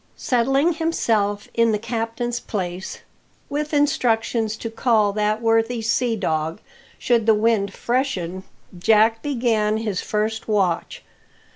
[0.17, 3.01] Settling himself in the captain's place,
[3.49, 6.59] with instructions to call that worthy sea dog
[6.97, 8.41] should the wind freshen,
[8.79, 11.03] Jack began his first watch.